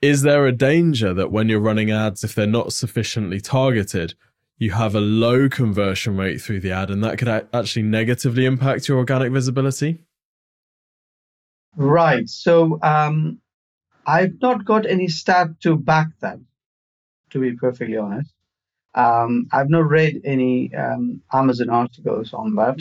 [0.00, 4.14] Is there a danger that when you're running ads, if they're not sufficiently targeted,
[4.58, 8.88] you have a low conversion rate through the ad and that could actually negatively impact
[8.88, 10.04] your organic visibility?
[11.76, 12.28] Right.
[12.28, 13.40] So um,
[14.06, 16.38] I've not got any stat to back that,
[17.30, 18.32] to be perfectly honest.
[18.94, 22.78] Um, I've not read any um, Amazon articles on that.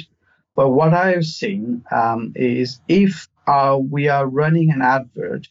[0.56, 5.48] But what I've seen um, is if uh, we are running an advert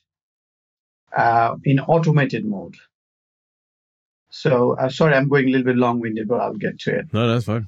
[1.17, 2.77] uh, in automated mode.
[4.31, 7.13] So, uh, sorry, I'm going a little bit long winded, but I'll get to it
[7.13, 7.67] No, that's fine.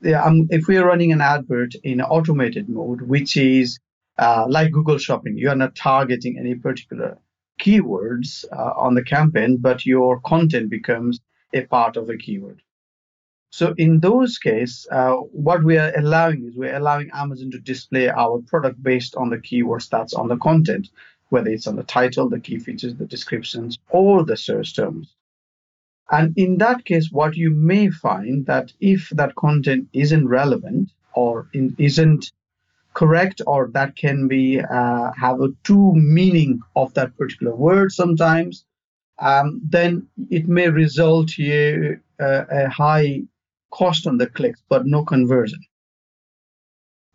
[0.00, 3.78] yeah, um, if we are running an advert in automated mode, which is
[4.18, 7.18] uh, like Google Shopping, you are not targeting any particular
[7.60, 11.20] keywords uh, on the campaign, but your content becomes
[11.52, 12.62] a part of a keyword.
[13.52, 18.08] So in those cases, uh, what we are allowing is we're allowing Amazon to display
[18.08, 20.88] our product based on the keywords that's on the content,
[21.28, 25.14] whether it's on the title, the key features, the descriptions, or the search terms.
[26.10, 31.48] And in that case, what you may find that if that content isn't relevant or
[31.52, 32.32] in, isn't
[32.94, 38.64] correct, or that can be uh, have a true meaning of that particular word sometimes,
[39.18, 43.22] um, then it may result in a, a high
[43.72, 45.60] cost on the clicks, but no conversion.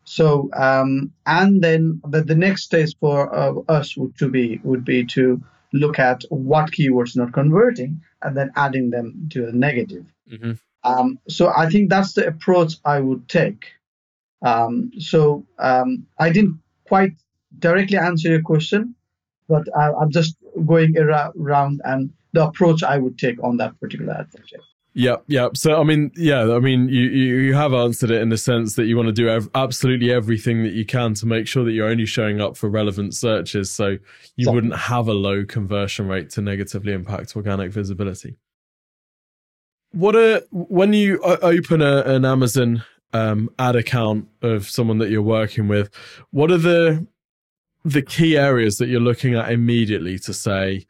[0.04, 4.86] So, um, and then the, the next stage for uh, us would to be would
[4.86, 5.42] be to
[5.74, 10.06] look at what keywords not converting and then adding them to a negative.
[10.32, 10.54] Mm-hmm.
[10.84, 13.66] Um, so I think that's the approach I would take.
[14.42, 17.14] Um, so um, I didn't quite
[17.60, 18.96] directly answer your question,
[19.50, 24.14] but I, I'm just going around and the approach I would take on that particular
[24.14, 24.62] advertising.
[24.98, 25.56] Yep, yep.
[25.56, 28.74] So I mean, yeah, I mean, you you, you have answered it in the sense
[28.78, 31.74] that you want to do ev- absolutely everything that you can to make sure that
[31.74, 34.00] you're only showing up for relevant searches, so you
[34.40, 34.54] Exactly.
[34.56, 38.38] wouldn't have a low conversion rate to negatively impact organic visibility.
[39.92, 42.84] What are when you open a, an Amazon
[43.14, 45.92] um, ad account of someone that you're working with?
[46.32, 47.06] What are the
[47.86, 50.88] the key areas that you're looking at immediately to say,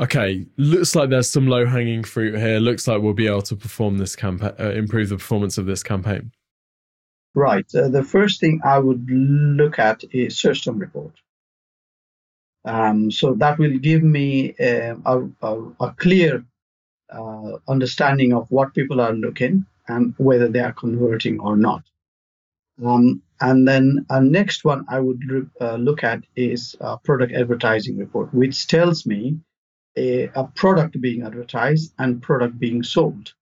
[0.00, 2.58] okay, looks like there's some low hanging fruit here.
[2.58, 5.82] Looks like we'll be able to perform this campaign, uh, improve the performance of this
[5.82, 6.32] campaign.
[7.34, 7.66] Right.
[7.74, 11.12] Uh, the first thing I would look at is search term report.
[12.64, 16.44] Um, so that will give me uh, a, a, a clear
[17.10, 21.82] uh, understanding of what people are looking and whether they are converting or not.
[22.84, 28.32] Um, and then a next one I would uh, look at is product advertising report,
[28.34, 29.40] which tells me
[29.96, 33.34] a, a product being advertised and product being sold.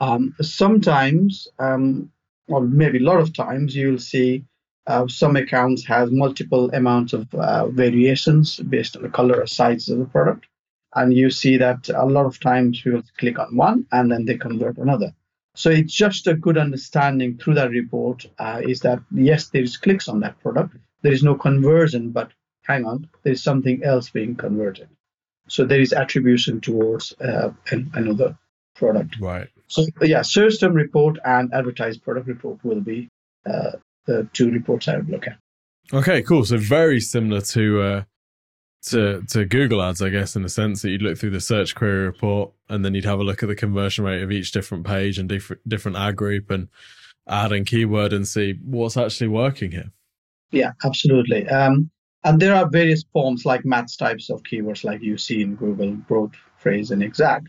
[0.00, 2.10] Um, sometimes, um,
[2.48, 4.44] or maybe a lot of times, you'll see
[4.86, 9.88] uh, some accounts have multiple amounts of uh, variations based on the color or size
[9.88, 10.46] of the product.
[10.94, 14.36] And you see that a lot of times you'll click on one and then they
[14.36, 15.12] convert another.
[15.56, 19.76] So it's just a good understanding through that report uh, is that yes, there is
[19.76, 20.76] clicks on that product.
[21.02, 24.88] There is no conversion, but hang on, there is something else being converted.
[25.48, 28.36] So there is attribution towards uh, another
[28.74, 29.20] product.
[29.20, 29.48] Right.
[29.66, 33.08] So yeah, search term report and advertised product report will be
[33.46, 33.72] uh,
[34.06, 35.38] the two reports I would look at.
[35.92, 36.44] Okay, cool.
[36.44, 38.02] So very similar to uh,
[38.86, 41.74] to to Google Ads, I guess, in a sense that you'd look through the search
[41.74, 44.86] query report and then you'd have a look at the conversion rate of each different
[44.86, 46.68] page and different different ad group and
[47.28, 49.90] add and keyword and see what's actually working here.
[50.50, 51.48] Yeah, absolutely.
[51.48, 51.90] Um,
[52.24, 55.92] and there are various forms like match types of keywords, like you see in Google,
[55.92, 57.48] broad, phrase, and exact.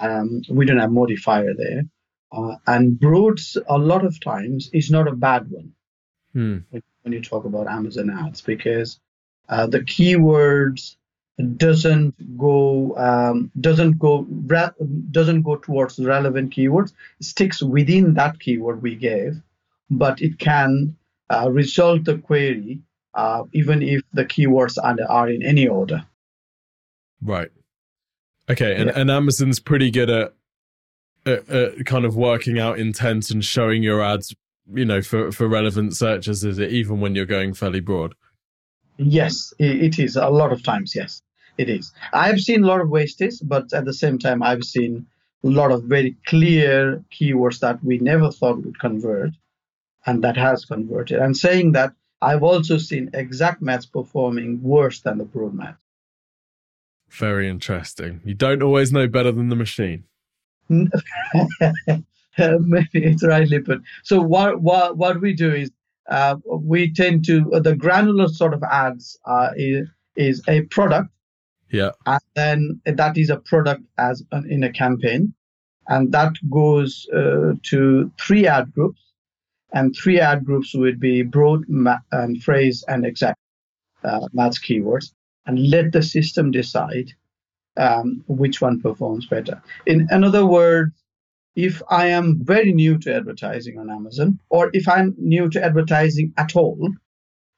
[0.00, 1.82] Um, we don't have modifier there.
[2.30, 5.72] Uh, and broads, a lot of times, is not a bad one
[6.32, 6.58] hmm.
[7.02, 9.00] when you talk about Amazon ads because
[9.48, 10.96] uh, the keywords
[11.56, 14.24] doesn't go um, doesn't go
[15.10, 16.92] doesn't go towards relevant keywords.
[17.20, 19.40] It sticks within that keyword we gave,
[19.90, 20.96] but it can
[21.30, 22.80] uh, result the query
[23.16, 26.06] uh, even if the keywords are, are in any order.
[27.20, 27.48] Right.
[28.48, 29.00] Okay, and, yeah.
[29.00, 30.34] and Amazon's pretty good at,
[31.24, 34.34] at, at, kind of working out intent and showing your ads,
[34.72, 38.14] you know, for, for relevant searches, is it even when you're going fairly broad?
[38.98, 40.16] Yes, it is.
[40.16, 41.22] A lot of times, yes,
[41.58, 41.92] it is.
[42.12, 45.06] I've seen a lot of wastage, but at the same time, I've seen
[45.42, 49.30] a lot of very clear keywords that we never thought would convert,
[50.04, 51.18] and that has converted.
[51.18, 55.76] And saying that, I've also seen exact match performing worse than the broad match.
[57.10, 58.20] Very interesting.
[58.24, 60.04] You don't always know better than the machine.
[60.68, 60.90] Maybe
[62.38, 63.82] it's rightly put.
[64.02, 65.70] So what what what we do is
[66.08, 71.10] uh, we tend to uh, the granular sort of ads uh, is, is a product.
[71.70, 71.90] Yeah.
[72.06, 75.34] And then that is a product as an, in a campaign,
[75.88, 79.00] and that goes uh, to three ad groups,
[79.76, 83.38] and three ad groups would be broad ma- and phrase and exact
[84.04, 84.26] uh,
[84.66, 85.12] keywords
[85.46, 87.12] and let the system decide
[87.76, 89.62] um, which one performs better.
[89.84, 90.92] In, in other words,
[91.54, 96.32] if I am very new to advertising on Amazon, or if I'm new to advertising
[96.36, 96.90] at all,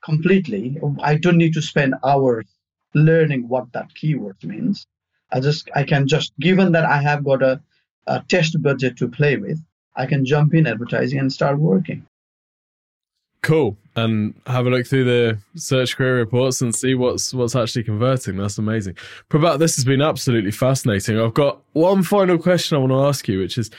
[0.04, 2.46] completely, I don't need to spend hours
[2.94, 4.86] learning what that keyword means.
[5.30, 7.60] I just I can just given that I have got a,
[8.06, 9.60] a test budget to play with,
[9.98, 12.06] I can jump in advertising and start working.
[13.42, 13.76] Cool.
[13.94, 18.36] And have a look through the search query reports and see what's what's actually converting.
[18.36, 18.96] That's amazing.
[19.28, 21.20] Prabhat, this has been absolutely fascinating.
[21.20, 23.70] I've got one final question I want to ask you, which is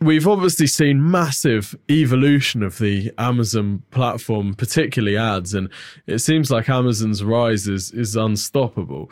[0.00, 5.68] we've obviously seen massive evolution of the Amazon platform, particularly ads, and
[6.06, 9.10] it seems like Amazon's rise is is unstoppable.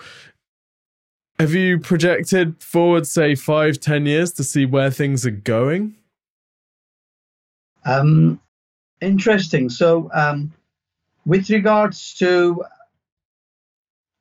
[1.39, 5.97] Have you projected forward, say, five, ten years to see where things are going?
[7.85, 8.41] Um,
[9.01, 9.69] Interesting.
[9.69, 10.53] So, um,
[11.27, 12.65] with regards to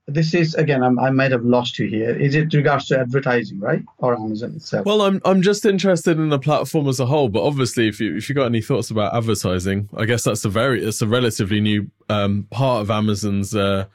[0.08, 2.10] this is again, I'm, i might have lost you here.
[2.10, 4.86] Is it regards to advertising, right, or Amazon itself?
[4.86, 7.30] Well, I'm I'm just interested in the platform as a whole.
[7.30, 10.49] But obviously, if you if you got any thoughts about advertising, I guess that's a
[10.49, 13.86] very it's a relatively new um, part of Amazon's uh,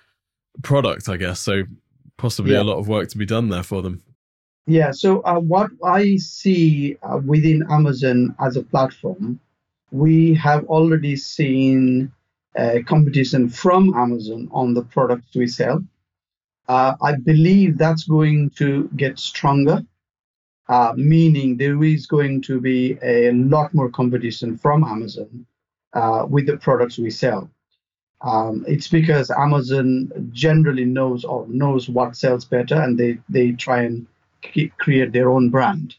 [0.63, 1.41] product, I guess.
[1.41, 1.65] So
[2.21, 2.63] possibly yeah.
[2.63, 4.03] a lot of work to be done there for them.
[4.67, 4.93] Yeah.
[4.93, 9.41] So uh, what I see uh, within Amazon as a platform
[9.91, 12.13] we have already seen
[12.57, 15.83] uh, competition from Amazon on the products we sell.
[16.69, 19.83] Uh, I believe that's going to get stronger,
[20.69, 25.47] uh, meaning there is going to be a lot more competition from Amazon
[25.93, 27.51] uh, with the products we sell.
[28.23, 33.83] Um, it's because Amazon generally knows or knows what sells better, and they they try
[33.83, 34.07] and
[34.79, 35.97] create their own brand.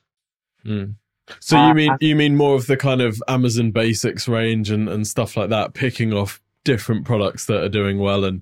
[0.66, 0.96] Mm.
[1.40, 4.88] So you uh, mean you mean more of the kind of Amazon Basics range and,
[4.90, 8.42] and stuff like that, picking off different products that are doing well and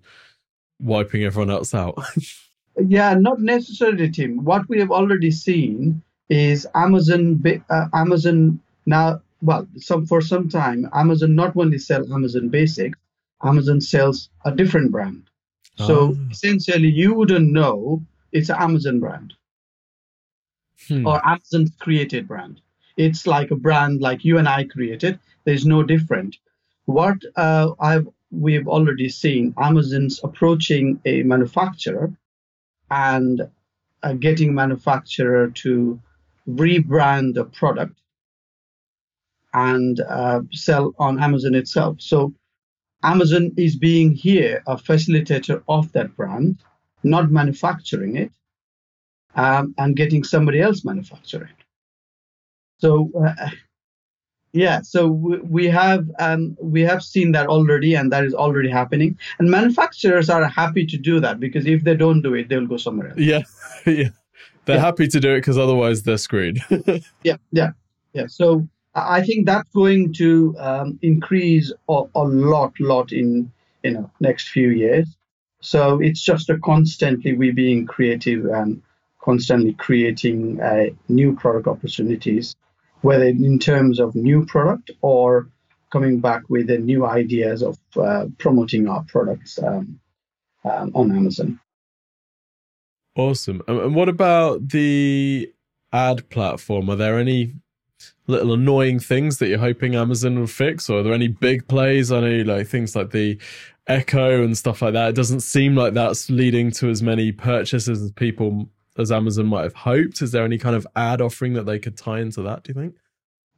[0.79, 1.97] wiping everyone else out?
[2.87, 4.43] yeah, not necessarily, Tim.
[4.43, 9.21] What we have already seen is Amazon uh, Amazon now.
[9.41, 12.99] Well, some for some time, Amazon not only sell Amazon Basics,
[13.43, 15.23] Amazon sells a different brand.
[15.77, 16.17] So oh.
[16.29, 19.33] essentially, you wouldn't know it's an Amazon brand.
[20.87, 21.07] hmm.
[21.07, 22.61] or Amazon's created brand.
[22.97, 25.19] It's like a brand like you and I created.
[25.45, 26.37] There's no different.
[26.85, 32.13] What uh, I've we've already seen Amazon's approaching a manufacturer
[32.91, 33.49] and
[34.03, 35.99] uh, getting manufacturer to
[36.47, 37.95] rebrand the product
[39.53, 42.01] and uh, sell on Amazon itself.
[42.01, 42.33] So
[43.03, 46.57] Amazon is being here a facilitator of that brand,
[47.03, 48.31] not manufacturing it,
[49.35, 51.53] um, and getting somebody else manufacturing.
[52.79, 53.49] So uh,
[54.51, 59.17] yeah, so we have um, we have seen that already, and that is already happening.
[59.37, 62.77] And manufacturers are happy to do that because if they don't do it, they'll go
[62.77, 63.19] somewhere else.
[63.19, 63.43] Yeah,
[63.85, 64.09] yeah,
[64.65, 64.81] they're yeah.
[64.81, 66.59] happy to do it because otherwise they're screwed.
[67.23, 67.71] yeah, yeah,
[68.13, 68.25] yeah.
[68.27, 68.67] So
[69.07, 73.51] I think that's going to um, increase a, a, lot, lot in
[73.83, 75.07] you know next few years.
[75.61, 78.81] So it's just a constantly we being creative and
[79.21, 82.55] constantly creating uh, new product opportunities,
[83.01, 85.49] whether in terms of new product or
[85.91, 89.99] coming back with the new ideas of uh, promoting our products um,
[90.63, 91.59] um, on Amazon.
[93.15, 93.61] Awesome.
[93.67, 95.51] And what about the
[95.91, 96.89] ad platform?
[96.89, 97.55] Are there any
[98.27, 102.11] little annoying things that you're hoping Amazon will fix, or are there any big plays?
[102.11, 103.37] I know like things like the
[103.87, 105.09] Echo and stuff like that.
[105.09, 108.69] It doesn't seem like that's leading to as many purchases as people
[108.99, 110.21] as Amazon might have hoped.
[110.21, 112.63] Is there any kind of ad offering that they could tie into that?
[112.63, 112.95] Do you think?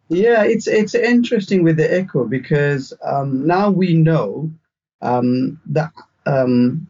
[0.08, 4.52] Yeah, it's it's interesting with the Echo because um, now we know
[5.02, 5.92] um, that
[6.26, 6.88] um,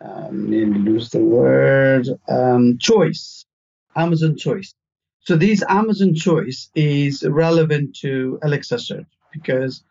[0.00, 3.44] um, lose the word um, choice,
[3.94, 4.74] Amazon choice.
[5.24, 9.84] So this Amazon choice is relevant to Alexa search because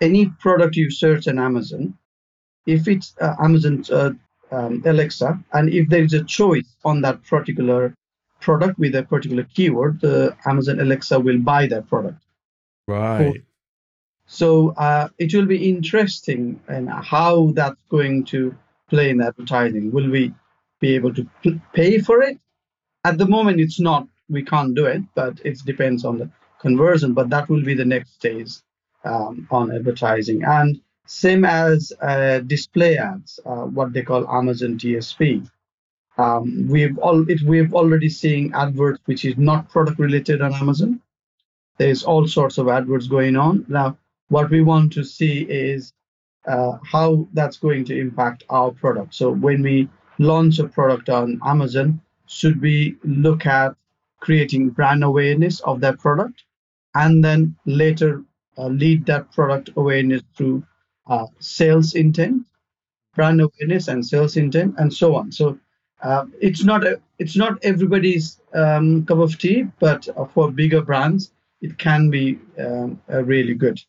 [0.00, 1.98] any product you search on Amazon,
[2.66, 4.12] if it's uh, Amazon uh,
[4.50, 7.94] um, Alexa, and if there is a choice on that particular
[8.40, 12.22] product with a particular keyword, the Amazon Alexa will buy that product.
[12.88, 13.42] Right.
[14.26, 18.56] So uh, it will be interesting and how that's going to
[18.88, 19.92] play in advertising.
[19.92, 20.32] Will we
[20.80, 21.28] be able to
[21.74, 22.38] pay for it?
[23.04, 27.12] At the moment, it's not we can't do it, but it depends on the conversion.
[27.14, 28.52] But that will be the next stage
[29.04, 30.42] um, on advertising.
[30.44, 35.48] And same as uh, display ads, uh, what they call Amazon DSP.
[36.18, 41.00] Um, we've all it, we've already seen adverts which is not product related on Amazon.
[41.78, 43.96] There's all sorts of adverts going on now.
[44.28, 45.92] What we want to see is
[46.46, 49.14] uh, how that's going to impact our product.
[49.14, 53.74] So when we launch a product on Amazon, should we look at
[54.20, 56.44] creating brand awareness of that product,
[56.94, 58.22] and then later
[58.58, 60.62] uh, lead that product awareness through
[61.06, 62.42] uh, sales intent,
[63.14, 65.32] brand awareness, and sales intent, and so on.
[65.32, 65.58] So
[66.02, 71.32] uh, it's not a, it's not everybody's um, cup of tea, but for bigger brands,
[71.60, 73.80] it can be um, really good.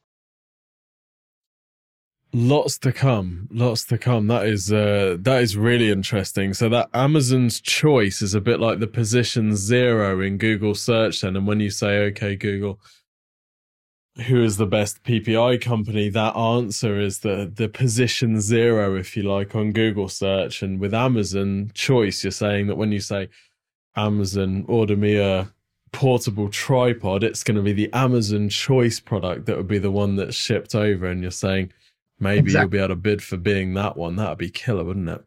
[2.34, 4.28] Lots to come, lots to come.
[4.28, 6.54] That is uh, that is really interesting.
[6.54, 11.22] So that Amazon's choice is a bit like the position zero in Google search.
[11.22, 12.80] Then, and when you say, "Okay, Google,
[14.28, 19.24] who is the best PPI company?" That answer is the the position zero, if you
[19.24, 20.62] like, on Google search.
[20.62, 23.28] And with Amazon choice, you're saying that when you say
[23.98, 25.52] Amazon, order me a
[25.92, 30.16] portable tripod, it's going to be the Amazon choice product that would be the one
[30.16, 31.08] that's shipped over.
[31.08, 31.74] And you're saying
[32.22, 32.62] Maybe exactly.
[32.62, 34.16] you'll be able to bid for being that one.
[34.16, 35.24] That'd be killer, wouldn't it?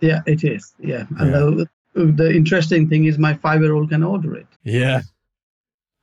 [0.00, 0.74] Yeah, it is.
[0.80, 1.04] Yeah.
[1.20, 1.26] yeah.
[1.26, 4.46] The, the interesting thing is my five year old can order it.
[4.64, 5.02] Yeah.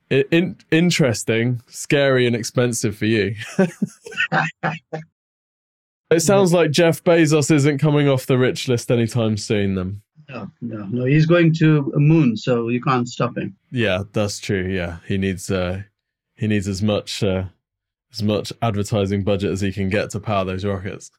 [0.10, 3.36] It, in, interesting, scary, and expensive for you.
[6.12, 10.02] it sounds like Jeff Bezos isn't coming off the rich list anytime soon, then.
[10.30, 11.06] No, no, no.
[11.06, 13.56] He's going to a moon, so you can't stop him.
[13.72, 14.68] Yeah, that's true.
[14.68, 15.82] Yeah, he needs uh,
[16.36, 17.46] he needs as much uh,
[18.16, 21.12] as much advertising budget as he can get to power those rockets.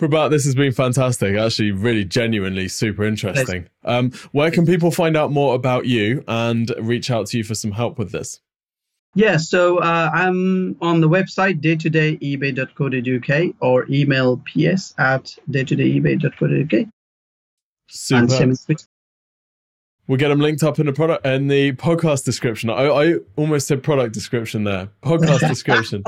[0.00, 1.36] Prabhat, this has been fantastic.
[1.36, 3.68] Actually, really genuinely super interesting.
[3.84, 7.54] Um, where can people find out more about you and reach out to you for
[7.54, 8.40] some help with this?
[9.14, 16.88] Yeah, so uh, I'm on the website daytodaybay.co.uk or email ps at daytodaybay.co.uk.
[17.88, 18.54] Super.
[20.06, 22.68] We'll get them linked up in the product and the podcast description.
[22.68, 24.88] I, I almost said product description there.
[25.02, 26.04] Podcast description.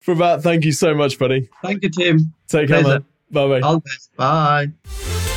[0.00, 1.48] For that, thank you so much, buddy.
[1.62, 2.34] Thank you, Tim.
[2.48, 3.04] Take care, man.
[3.30, 3.60] Bye bye.
[3.60, 4.16] All the best.
[4.16, 5.35] Bye.